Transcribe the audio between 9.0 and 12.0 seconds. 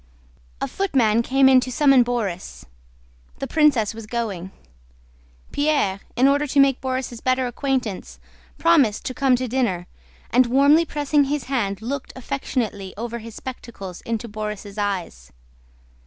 to come to dinner, and warmly pressing his hand